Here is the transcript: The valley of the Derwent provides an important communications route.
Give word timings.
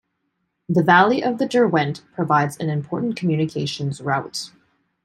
The 0.67 0.81
valley 0.81 1.23
of 1.23 1.37
the 1.37 1.45
Derwent 1.47 2.01
provides 2.15 2.57
an 2.57 2.71
important 2.71 3.15
communications 3.15 4.01
route. 4.01 4.49